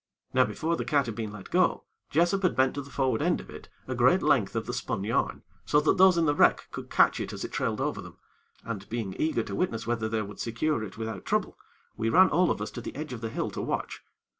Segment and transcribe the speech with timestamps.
[0.33, 3.39] Now, before the kite had been let go, Jessop had bent to the forward end
[3.39, 6.69] of it a great length of the spun yarn, so that those in the wreck
[6.71, 8.17] could catch it as it trailed over them,
[8.63, 11.55] and, being eager to witness whether they would secure it without trouble,
[11.97, 14.03] we ran all of us to the edge of the hill to watch.